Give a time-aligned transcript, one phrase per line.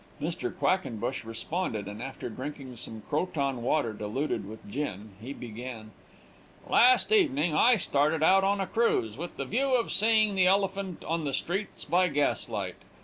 [0.19, 0.51] Mr.
[0.51, 5.91] Quackenbush responded, and after drinking some Croton water diluted with gin, he began:
[6.67, 11.03] "Last evening I started out on a cruise, with the view of seeing the elephant
[11.05, 12.77] on the streets by gas light.